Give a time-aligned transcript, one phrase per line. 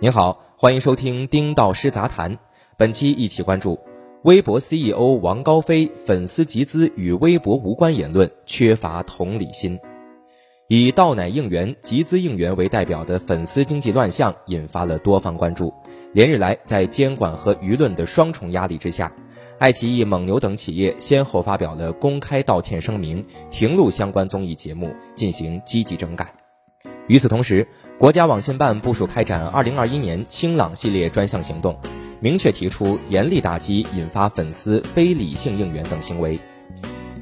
[0.00, 2.38] 您好，欢迎收听丁道师杂谈。
[2.76, 3.80] 本期一起关注
[4.22, 9.76] 微博 CEO 王高飞粉丝集资与微博无关言论，缺乏同理心。
[10.68, 15.74] 以倒奶应援、集资应援为代表的粉丝经济乱象引发了多方关注。
[16.12, 19.12] 连日来，在监管和舆论的双重压力之下，
[19.58, 26.32] 爱奇艺、蒙牛等企业先后发表了公开道歉声明，停录相关综艺节目，进行积极整改。
[27.08, 27.66] 与此同时，
[27.98, 31.74] 国家网信办部署开展2021年清朗系列专项行动，
[32.20, 36.38] 明确提出严厉打击引发粉丝非理性应援等行为。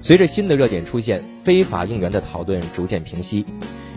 [0.02, 3.46] 随着新的热点出现，非法应援的讨论逐渐平息。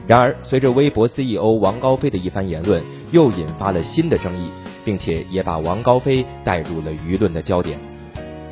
[0.06, 4.48] 然而，随着微博 CEO 王高飞的一番言论，又引发了新的争议，
[4.86, 7.80] 并且也把王高飞带入了舆论的焦点。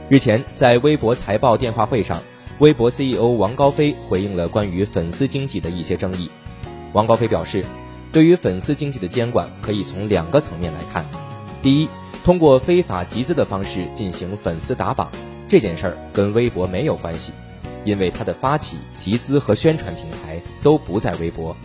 [0.10, 2.20] 日前，在微博财报电话会上，
[2.58, 6.32] 微博 CEO 王高飞回应了关于粉丝经济的一些争议。
[6.98, 7.64] 王高飞表示，
[8.12, 11.06] 对于粉丝经济的监管，可以从两个层面来看：
[11.62, 11.88] 第一，
[12.24, 15.08] 通过非法集资的方式进行粉丝打榜，
[15.48, 17.34] 这件事儿跟微博没有关系。
[17.86, 21.56] 因为他的发起、集资和宣传平台都不在微博，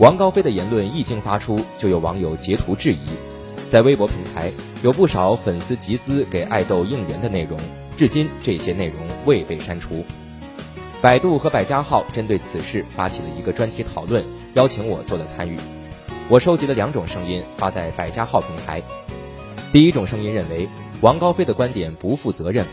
[0.00, 2.98] 王高飞的言论一经发出，就有网友截图质疑。
[3.68, 4.50] 在微博平台，
[4.82, 7.56] 有不少粉丝集资给爱豆应援的内容，
[7.96, 10.04] 至今这些内容未被删除。
[11.02, 15.58] 百度和百家号针对此事发起了一个专题讨论，邀请我做了参与。
[16.28, 18.80] 我收集了两种声音，发在百家号平台。
[19.72, 20.68] 第一种声音认为，
[21.00, 22.64] 王高飞的观点不负责任。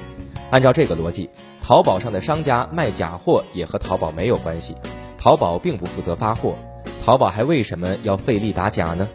[0.51, 1.27] 按照这个逻辑，
[1.63, 4.75] 淘宝上的商家卖假货也和淘宝没有关系，
[5.17, 6.53] 淘宝并不负责发货，
[7.03, 9.09] 淘宝还为什么要费力打假呢？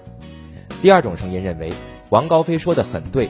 [0.82, 1.72] 第二种声音认为，
[2.08, 3.28] 王高飞说的很对，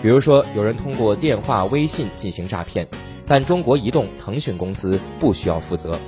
[0.00, 2.88] 比如说有人通过电话、微信进行诈骗，
[3.26, 5.98] 但中国移动、腾讯公司不需要负责。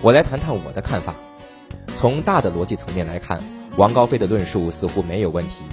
[0.00, 1.14] 我来谈谈我的看法。
[1.94, 3.42] 从大的逻辑层面来看，
[3.76, 5.64] 王高飞的论述似乎没有问题，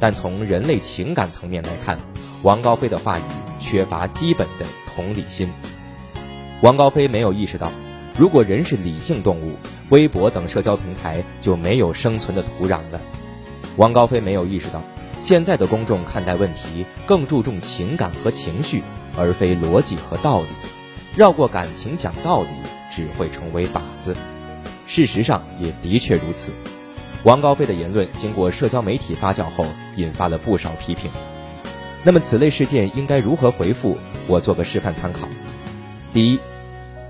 [0.00, 1.98] 但从人类情感层面来看，
[2.42, 3.22] 王高飞的话语。
[3.60, 4.64] 缺乏基本的
[4.94, 5.52] 同理心，
[6.62, 7.72] 王高飞没有意识到，
[8.16, 9.56] 如果人是理性动物，
[9.90, 13.00] 微博等社交平台就没有生存的土壤了。
[13.76, 14.80] 王高飞没有意识到，
[15.20, 18.82] 现在的公众看待问题更注重情感和情绪，
[19.16, 20.48] 而非逻辑和道理。
[21.16, 22.48] 绕过感情讲道理，
[22.90, 24.16] 只会成为靶子。
[24.86, 26.52] 事实上也的确如此。
[27.24, 31.10] 王高飞的言论经过社交媒体发酵后，引发了不少批评。
[32.04, 33.98] 那么此类事件应该如何回复？
[34.28, 35.28] 我做个示范参考。
[36.14, 36.38] 第一，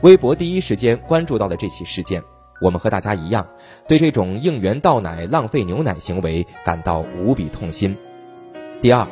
[0.00, 2.22] 微博第一时间关注到了这起事件，
[2.60, 3.46] 我们和大家一样，
[3.86, 7.96] 对这种应援倒奶、浪费牛奶行为感到无比痛心。
[8.80, 9.06] 第二，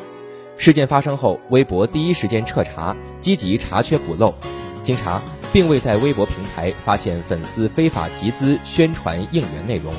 [0.56, 4.34] 事件发生后，微博第一时间彻查，积极查缺补漏，
[4.82, 5.20] 经查
[5.52, 9.92] 并未在微博平台发现粉丝非法集资宣传应援内容。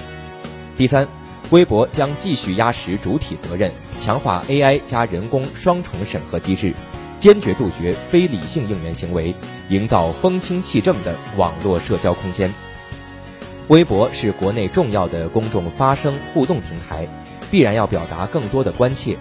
[0.77, 1.07] 第三。
[1.49, 3.71] 微博将继续压实主体责任，
[4.01, 6.73] 强化 AI 加人工双重审核机制，
[7.17, 9.33] 坚决杜绝非理性应援行为，
[9.69, 12.53] 营造风清气正的网络社交空间。
[13.67, 17.05] 微博是国内重要的公众发声互动平台，
[17.51, 19.17] 必然要表达更多的关切。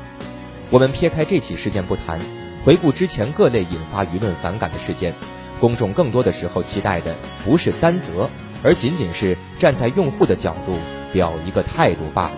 [0.71, 2.21] 我们撇开这起事件不谈，
[2.65, 5.13] 回顾之前各类引发舆论反感的事件，
[5.59, 8.31] 公众更多的时候期待的不是担责，
[8.63, 10.79] 而仅仅是站在用户的角度。
[11.13, 12.37] 表一个态度罢了。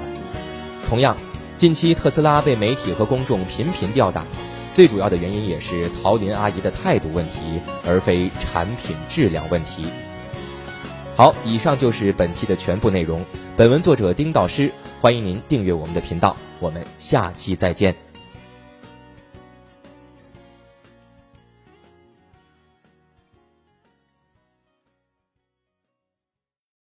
[0.89, 1.17] 同样，
[1.57, 4.25] 近期特斯拉被媒体和公众频频吊打，
[4.73, 9.87] 最主要的原因也是陶林阿姨的态度问题，而非产品质量问题。
[11.19, 13.25] 好，以上就是本期的全部内容。
[13.57, 17.93] 本文作者丁道师，欢迎您订阅我们的频道，我们下期再见。